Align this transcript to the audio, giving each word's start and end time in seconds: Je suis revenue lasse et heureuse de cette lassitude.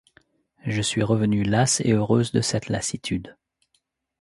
Je 0.65 0.81
suis 0.81 1.03
revenue 1.03 1.43
lasse 1.43 1.79
et 1.81 1.91
heureuse 1.91 2.31
de 2.31 2.41
cette 2.41 2.69
lassitude. 2.69 3.37